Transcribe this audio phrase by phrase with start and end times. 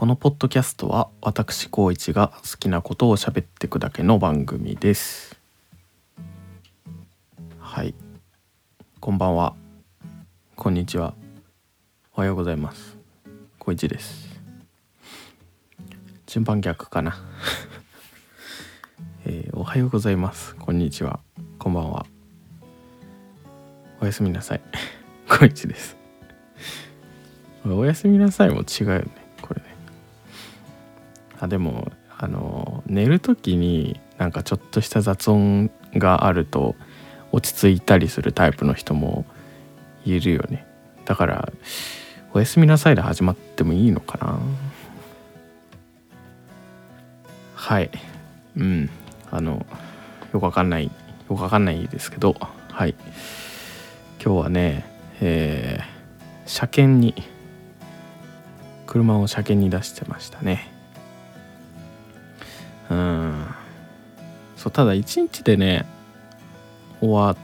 [0.00, 5.38] このポッドキャストは私高一が好きなことを喋っていくだけの番組です。
[7.58, 7.94] はい。
[8.98, 9.54] こんばんは。
[10.56, 11.12] こんにちは。
[12.14, 12.96] おはようございます。
[13.58, 14.40] 高一です。
[16.24, 17.22] 順番逆かな、
[19.26, 20.56] えーおはようございます。
[20.56, 21.20] こんにちは。
[21.58, 22.06] こんばんは。
[24.00, 24.62] おやすみなさい。
[25.28, 25.98] 高一です。
[27.66, 29.19] おやすみなさいも違うよね。
[31.40, 36.76] あでもあの寝る時になんかちょっとした雑音があると
[37.32, 39.24] 落ち着いたりするタイプの人も
[40.04, 40.66] いるよね。
[41.06, 41.52] だから
[42.34, 44.38] 「おやすみなさい」で始まってもいいのかな。
[47.54, 47.90] はい。
[48.56, 48.90] うん。
[49.30, 49.64] あの
[50.32, 52.36] よくわかんないよくわかんないですけど
[52.70, 52.94] はい。
[54.22, 54.84] 今日はね
[55.20, 56.00] えー
[56.46, 57.14] 車検に
[58.86, 60.69] 車を車検に出してましたね。
[64.60, 65.86] そうただ1日でね
[67.00, 67.36] 終わっ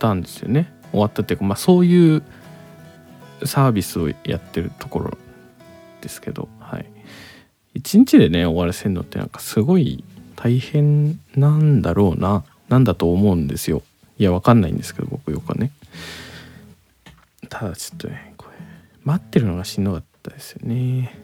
[0.00, 0.72] たんですよね。
[0.90, 2.24] 終わったっていうかまあそういう
[3.44, 5.18] サービスをやってるところ
[6.00, 6.86] ですけどはい。
[7.76, 10.02] 1日でね終わらせるのってなんかすごい
[10.34, 13.84] 大変なんだろうななんだと思うんですよ。
[14.18, 15.70] いやわかんないんですけど僕よくね。
[17.48, 18.56] ただちょっとねこれ
[19.04, 21.16] 待ってるのがしんどかったですよね。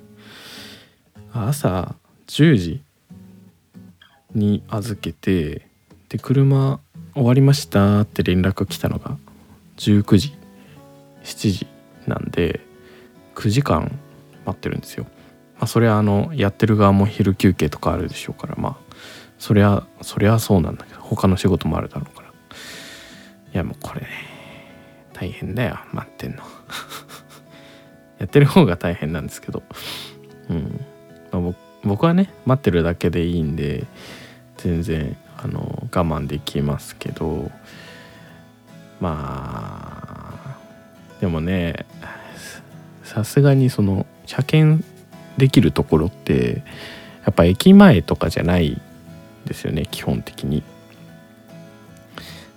[1.32, 1.96] 朝
[2.28, 2.80] 10時
[4.36, 5.66] に預けて
[6.08, 6.78] で車
[7.14, 9.16] 終わりましたって連絡来たのが
[9.78, 10.34] 19時
[11.24, 11.66] 7時
[12.06, 12.60] なんで
[13.34, 13.98] 9時間
[14.44, 15.04] 待ってるんですよ。
[15.58, 18.76] まあそれはあのやってる側も昼休憩とかあるでしょうからまあ
[19.38, 22.28] そりゃそりゃそうなんだけど他の仕事もあるだろうから。
[22.28, 24.08] いやもうこれね
[25.14, 25.78] 大変だよ。
[25.92, 26.42] 待ってんの。
[28.18, 29.62] やってる方が大変なんですけど。
[30.50, 30.80] うん、
[31.32, 33.84] まあ、僕はね待ってるだけでいいんで
[34.56, 37.50] 全然あの我慢できますけど
[39.00, 40.58] まあ
[41.20, 41.86] でもね
[43.04, 44.84] さすがにその車検
[45.36, 46.62] できるところって
[47.24, 48.80] やっぱ駅前とかじゃない
[49.44, 50.62] ですよね基本的に。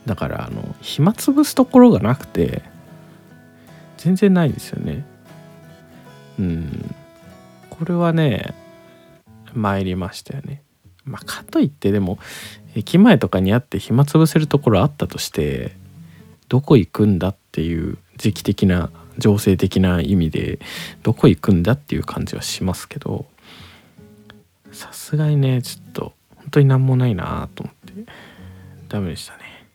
[0.06, 2.64] だからあの暇つぶすところがなくて
[3.98, 5.06] 全然ないですよね。
[6.40, 6.96] うん。
[7.70, 8.56] これはね
[9.54, 10.64] 参りましたよね。
[11.10, 12.20] まあかといってでも
[12.76, 15.76] 駅前とかにあって暇つぶせるところあったとして
[16.48, 20.60] どこ行くんだっていう時期的な情勢的な意味で
[21.04, 23.26] どこ行くんだっていう感じはしますけど
[24.72, 28.12] さすがにねちょっと本当になんもないなと思って
[28.88, 29.68] ダメでしたね。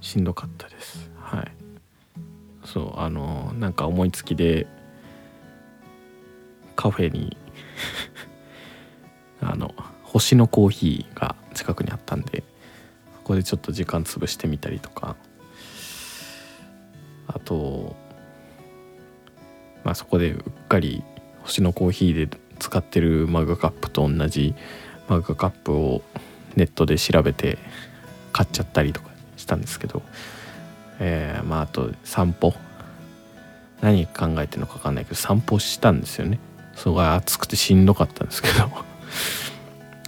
[0.00, 1.10] しんどかったです。
[1.20, 1.52] はい。
[2.64, 4.66] そうあのなんか思いつきで
[6.76, 7.36] カフェに
[9.40, 9.74] あの
[10.12, 12.42] 星のコーヒーが近くにあったんで
[13.14, 15.16] そこでちょっと時間潰してみたりとか。
[17.30, 17.94] あと
[19.84, 21.04] まあそこでうっかり
[21.42, 24.54] 星のコーヒーで使ってるマグカップと同じ
[25.08, 26.02] マグカップを
[26.56, 27.58] ネットで調べて
[28.32, 30.02] 買っちゃったりとかしたんですけど、
[31.00, 32.54] えーまああと散歩。
[33.80, 36.40] 何考えてるのか分かんないけど散歩したんですよね。
[36.74, 38.70] すごい暑くてしんどかったんですけど。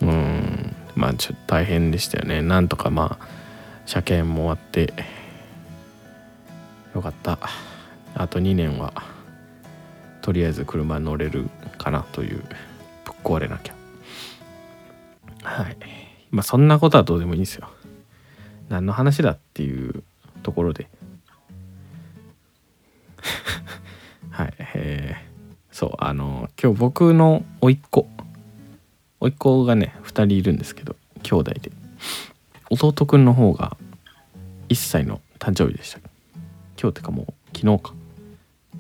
[0.03, 0.75] うん。
[0.95, 2.43] まあちょっと大変でしたよね。
[2.43, 3.27] なんとかまあ
[3.87, 4.93] 車検も終わって
[6.95, 7.39] よかった。
[8.15, 8.93] あと2年は
[10.23, 13.75] とりあえず車に乗れるかなというぶっ壊れなきゃ。
[15.43, 15.77] はい。
[16.31, 17.69] まあそんなことはどうでもいいんですよ。
[18.69, 20.03] 何の話だっていう
[20.43, 20.89] ところで。
[24.31, 24.55] はい。
[24.75, 28.09] えー、そうあの今日僕の甥っ子
[29.21, 31.71] 甥っ子がね2人いるんですけど兄弟で。
[32.71, 33.77] 弟くんの方が
[34.69, 35.99] 1歳の誕生日でした。
[36.81, 37.27] 今日ってかもう
[37.57, 37.95] 昨日か。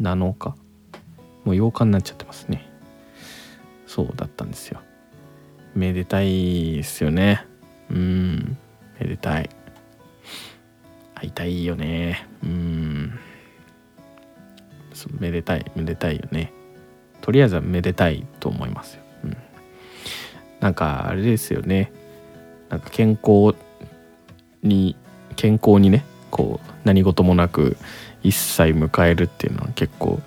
[0.01, 0.55] 7日。
[1.45, 2.69] もう8日になっちゃってますね。
[3.87, 4.81] そうだったんですよ。
[5.75, 7.45] めでたいですよね。
[7.91, 8.57] うん。
[8.99, 9.51] めでたい。
[11.15, 12.27] 会いたいよね。
[12.43, 13.19] うん。
[14.95, 16.53] そうめでたいめでたいよね。
[17.21, 19.03] とりあえずはめでたいと思いますよ、
[20.61, 21.93] なんかあれですよね。
[22.69, 23.55] なんか健康
[24.63, 24.97] に
[25.37, 27.77] 健康にねこう何事もなく
[28.23, 30.21] 一歳迎えるっていうのは結構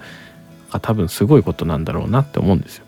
[0.71, 2.85] あ多分すごいことなんだろうなって思うんですよ。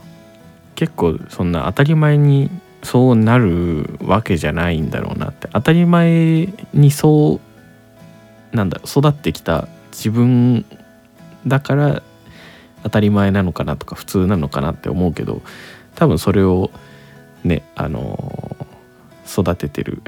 [0.75, 2.49] 結構そんな当たり前に
[2.83, 5.47] そうなるわけじゃないんだろうなって。
[5.53, 7.39] 当たり前にそ
[8.53, 10.65] うなんだろう育ってきた自分
[11.47, 12.01] だから
[12.83, 15.41] 当たり前なのかなとか普通なのかなって思うけど
[15.95, 16.71] 多分それを
[17.45, 18.55] ねあの
[19.27, 20.01] 育ててる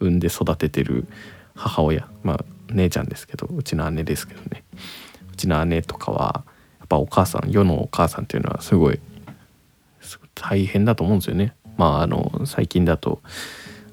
[0.00, 1.06] 産んで育ててる
[1.54, 4.64] 母親まあ姉ちゃんですけどうちの姉ですけどね。
[5.32, 6.44] うちの姉とかは
[6.78, 9.00] やっぱお母さん世のお母さんっていうのはすごい
[10.34, 11.54] 大変だと思うんですよね。
[11.76, 13.20] まああの最近だと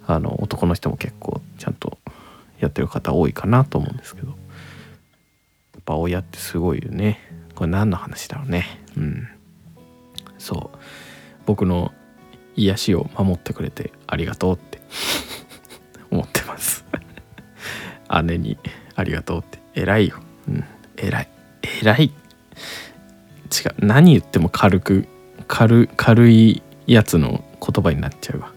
[0.08, 1.98] あの男の人も結構ちゃんと
[2.60, 4.30] やってる方多いかなと思うんですけど。
[4.30, 4.34] や
[5.80, 7.20] っぱ親ってすごいよね。
[7.56, 8.80] これ何の話だろうね。
[8.96, 9.28] うん。
[10.38, 10.78] そう。
[11.46, 11.94] 僕の
[12.56, 14.82] 癒しを守ってくれてありがとうって。
[16.12, 16.86] 思ってます。
[18.24, 18.58] 姉に
[18.96, 19.60] ありがとうって。
[19.74, 20.18] 偉いよ。
[20.48, 20.64] うん。
[20.98, 21.28] 偉い。
[21.82, 22.06] 偉い。
[22.06, 23.86] 違う。
[23.86, 25.08] 何言っても軽く
[25.48, 28.52] 軽軽いやつの言葉になっちゃうわ。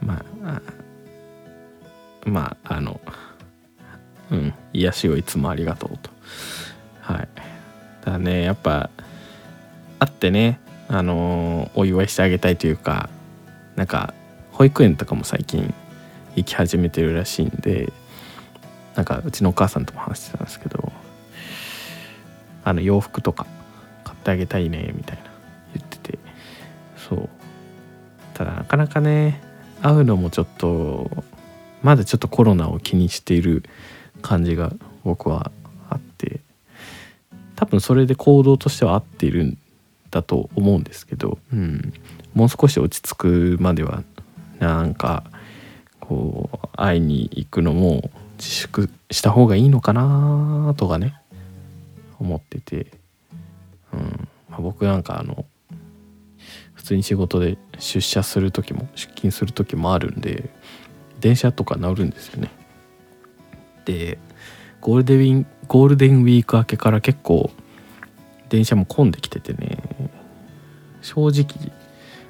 [0.00, 0.60] まあ
[2.24, 3.00] まああの
[4.30, 4.54] うん。
[4.72, 6.10] 癒しをいつもありがとうと。
[7.00, 7.28] はい。
[8.04, 8.90] だねやっぱ
[9.98, 13.08] 会ってねあのお祝いしてあげたいというか
[13.74, 14.14] なんか
[14.52, 15.74] 保育園とかも最近
[16.36, 17.92] 行き始めてるらしいんで
[18.94, 20.92] なんかうちのお母さんとも話してたんですけど
[22.64, 23.46] あの洋服とか
[24.04, 25.24] 買ってあげたいねみたいな
[25.74, 26.18] 言ってて
[26.96, 27.28] そう。
[28.36, 29.40] ただなかなかね
[29.80, 31.10] 会うのもちょっと
[31.82, 33.62] まだちょっとコロナを気にしている
[34.20, 34.72] 感じが
[35.04, 35.50] 僕は
[35.88, 36.40] あって
[37.54, 39.58] 多分それで行動としては合っているん
[40.16, 41.92] だと思うんですけど、うん、
[42.32, 44.02] もう少し落ち着くまでは
[44.58, 45.24] なんか
[46.00, 51.20] こう会いに行くのも自粛した方がいいのかなとかね
[52.18, 52.86] 思ってて、
[53.92, 55.44] うんまあ、僕なんかあの
[56.72, 60.48] 普通に仕事で出社する時も出勤する時もあるんで
[61.20, 62.50] 電車とか乗るんですよね。
[63.84, 64.18] で
[64.80, 67.50] ゴールデンウィーゴールデンウィーク明けから結構
[68.48, 69.78] 電車も混んできててね。
[71.02, 71.72] 正直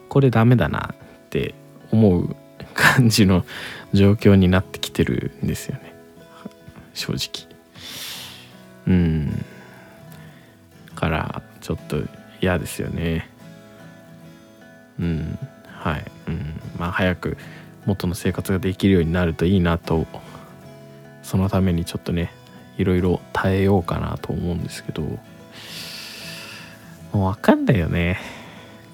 [0.09, 1.55] これダメだなって
[1.91, 2.37] 思う
[2.75, 3.45] 感じの
[3.93, 5.95] 状況になってきてるんですよね。
[6.95, 7.57] 正直。
[8.87, 9.45] うん。
[10.95, 11.99] からちょっと
[12.41, 13.29] 嫌ですよね。
[14.99, 15.39] うん。
[15.69, 17.37] はい、うん、まあ早く
[17.85, 20.07] 元の生活ができるようになるといいなと
[21.23, 22.33] そのためにちょっとね
[22.77, 25.03] いろいろ耐えようかなと思うんですけど。
[27.17, 28.19] もう分かんないよね。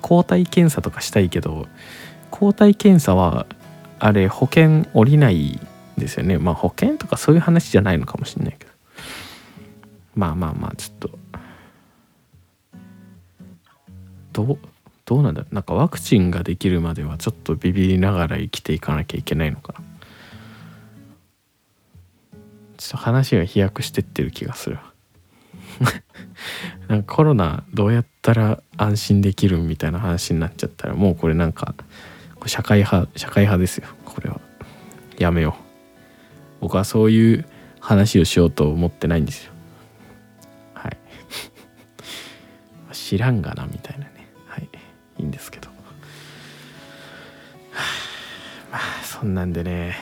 [0.00, 1.66] 抗体検査とかしたいけど
[2.30, 3.46] 抗体検査は
[3.98, 5.60] あれ保険下りない
[5.98, 6.38] ですよね。
[6.38, 8.72] まあ保険とかそういう話じゃないのかもしれないけど。
[10.14, 11.18] まあまあまあちょっと。
[14.32, 14.58] どう
[15.04, 19.80] どうなんだなんかワクチンができるまではちょっとビビりながら生きていかなきゃいけないのかな。
[22.78, 24.78] ちょっと話が飛躍してってる気がする
[26.88, 31.74] なんかコロナどうやったら安心できるみたいな話になっちゃったらもうこれなんか
[32.46, 34.40] 社会派社会派ですよこれは。
[35.18, 35.62] やめよう。
[36.62, 37.44] 僕はそういう
[37.80, 39.52] 話をしようと思ってないんですよ。
[40.74, 40.96] はい。
[42.92, 44.28] 知らんがなみたいなね。
[44.46, 44.68] はい。
[45.18, 45.68] いいんですけど。
[48.70, 49.96] まあそんなんでね。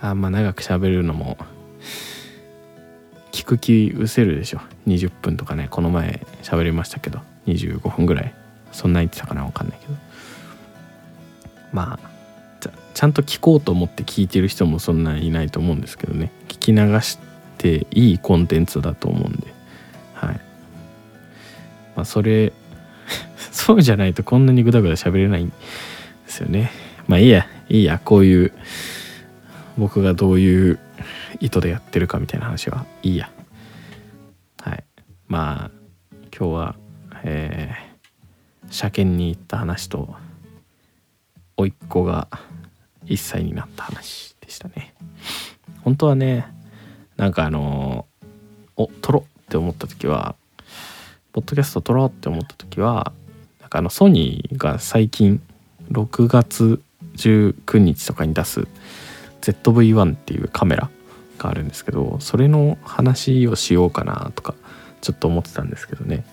[0.00, 1.38] あんま長く喋るのも
[3.36, 4.60] 聞く気失せるでしょ。
[4.86, 7.20] 20分とかねこの前喋りましたけど。
[7.46, 8.34] 25分ぐらい。
[8.72, 9.94] そんな言ってたかな分かんないけど。
[11.70, 12.16] まあ
[12.94, 16.32] ちゃんと聞こうと思って聞いてる人もそんないないと思うんですけどね。
[16.48, 17.18] 聞き流し
[17.58, 19.48] ていいコンテンツだと思うんで。
[20.14, 20.40] はい。
[21.94, 22.54] まあそれ
[23.52, 25.54] そうじゃないとこんなにグダグダ喋れないんで
[26.28, 26.70] すよね。
[27.06, 28.00] まあいいやいいや。
[28.02, 28.52] こういう
[29.76, 30.78] 僕がどういう
[31.40, 33.30] 意図でやってるかみたいな話はいいや。
[34.62, 34.84] はい。
[35.28, 35.70] まあ
[36.36, 36.76] 今日は
[37.28, 40.14] えー、車検に行った話と
[41.56, 42.28] 甥っ子が
[43.06, 44.94] 1歳になった話でしたね。
[45.82, 46.46] 本当はね
[47.16, 48.26] なんかあのー、
[48.76, 50.36] お撮ろうって思った時は
[51.32, 53.12] ポッドキャスト撮ろうって思った時は
[53.60, 55.42] なんかあのソニーが最近
[55.90, 56.80] 6月
[57.16, 58.68] 19日とかに出す
[59.40, 60.90] ZV-1 っていうカメラ
[61.36, 64.54] があるんですけどそれの話をしようかなとか
[65.00, 66.24] ちょっと思ってたんですけどね。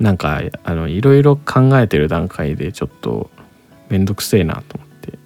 [0.00, 3.30] なんかあのいろいろ考えてる段階でちょっと
[3.88, 5.18] めんどくせえなと思って。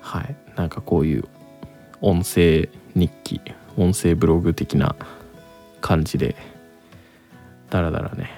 [0.00, 0.36] はい。
[0.56, 1.24] なんかこういう
[2.00, 3.40] 音声日記
[3.76, 4.94] 音声ブログ的な
[5.80, 6.36] 感じで
[7.70, 8.30] だらだらね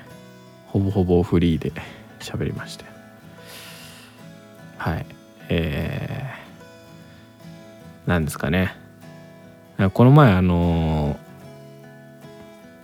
[0.67, 1.73] ほぼほぼフリーで
[2.21, 2.85] 喋りました
[4.79, 5.07] はい。
[5.49, 6.34] えー、
[8.07, 8.77] なんですかね。
[9.93, 11.19] この前あの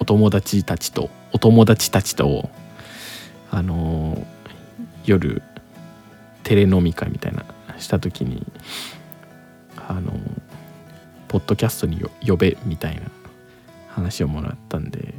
[0.01, 2.51] 一友達たちとお友達たちと
[3.53, 4.27] あの
[5.05, 5.41] 夜
[6.43, 7.45] テレ飲み会みたいな
[7.79, 8.45] した時に
[9.77, 10.13] あの
[11.29, 13.03] ポッドキャストに呼べみたいな
[13.89, 15.15] 話をもらったんで、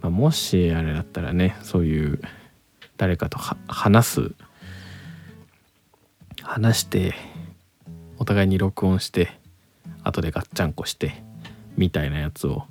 [0.00, 2.20] まあ、もしあれだったらねそういう
[2.96, 4.32] 誰かと話す
[6.42, 7.14] 話して
[8.24, 9.38] お互いに録音して
[10.02, 11.22] 後でガッチャンコして
[11.76, 12.64] みたいなやつを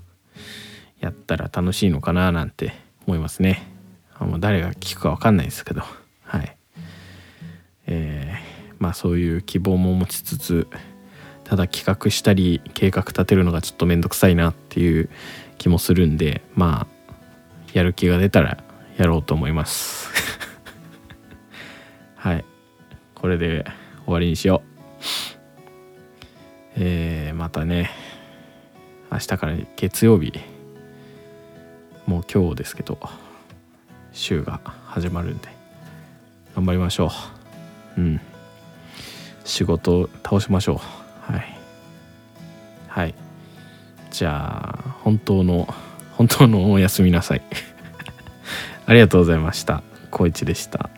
[0.99, 2.73] やったら楽しいのかななんて
[3.05, 3.67] 思いますね。
[4.15, 4.25] あ。
[4.25, 5.83] もう誰が聞くか分かんないですけど。
[6.23, 6.57] はい。
[7.85, 10.67] えー、まあそういう希望も持ちつつ
[11.43, 15.07] ただ企画したり計画立てるのがちょっと面倒くさいなっていう
[15.59, 17.13] 気もするんでまあ
[17.73, 18.57] やる気が出たら
[18.97, 20.09] やろうと思います。
[22.17, 22.45] はい。
[23.13, 23.67] これで
[24.05, 24.72] 終わりにしよう。
[26.75, 27.91] えー、またね
[29.11, 30.33] 明日から月曜日
[32.05, 32.99] もう今日ですけど
[34.11, 35.49] 週が始まるんで
[36.55, 37.11] 頑張りましょ
[37.97, 38.01] う。
[38.01, 38.21] うん。
[39.43, 40.81] 仕事を倒しましょ
[41.29, 41.31] う。
[41.31, 41.57] はい。
[42.87, 43.15] はい。
[44.11, 45.67] じゃあ本当の
[46.11, 47.41] 本当のおやすみなさい。
[48.85, 49.81] ありがとうございました。
[50.11, 50.89] 光一でした。